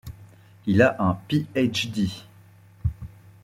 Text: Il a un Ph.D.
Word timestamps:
Il 0.65 0.81
a 0.81 0.95
un 0.99 1.19
Ph.D. 1.27 2.09